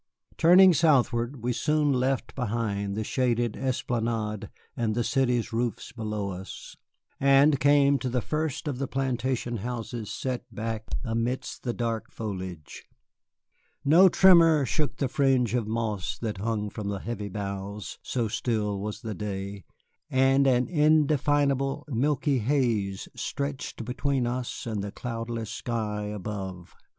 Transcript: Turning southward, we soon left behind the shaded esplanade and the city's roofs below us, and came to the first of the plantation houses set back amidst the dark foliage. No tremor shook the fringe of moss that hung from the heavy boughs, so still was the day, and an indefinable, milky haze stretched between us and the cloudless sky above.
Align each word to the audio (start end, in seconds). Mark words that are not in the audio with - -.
Turning 0.35 0.73
southward, 0.73 1.43
we 1.43 1.53
soon 1.53 1.93
left 1.93 2.33
behind 2.33 2.95
the 2.95 3.03
shaded 3.03 3.55
esplanade 3.55 4.49
and 4.75 4.95
the 4.95 5.03
city's 5.03 5.53
roofs 5.53 5.91
below 5.91 6.31
us, 6.31 6.75
and 7.19 7.59
came 7.59 7.99
to 7.99 8.09
the 8.09 8.19
first 8.19 8.67
of 8.67 8.79
the 8.79 8.87
plantation 8.87 9.57
houses 9.57 10.09
set 10.11 10.41
back 10.51 10.85
amidst 11.03 11.61
the 11.61 11.71
dark 11.71 12.09
foliage. 12.11 12.85
No 13.85 14.09
tremor 14.09 14.65
shook 14.65 14.97
the 14.97 15.07
fringe 15.07 15.53
of 15.53 15.67
moss 15.67 16.17
that 16.17 16.39
hung 16.39 16.71
from 16.71 16.87
the 16.87 16.97
heavy 17.01 17.29
boughs, 17.29 17.99
so 18.01 18.27
still 18.27 18.79
was 18.79 19.01
the 19.01 19.13
day, 19.13 19.65
and 20.09 20.47
an 20.47 20.67
indefinable, 20.67 21.85
milky 21.87 22.39
haze 22.39 23.07
stretched 23.15 23.85
between 23.85 24.25
us 24.25 24.65
and 24.65 24.81
the 24.83 24.91
cloudless 24.91 25.51
sky 25.51 26.05
above. 26.05 26.75